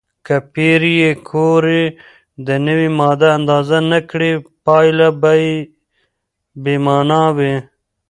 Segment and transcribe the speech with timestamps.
[0.25, 0.83] که پېیر
[1.29, 1.83] کوري
[2.47, 4.31] د نوې ماده اندازه نه کړي،
[4.65, 5.31] پایله به
[6.63, 7.53] بې معنا وي.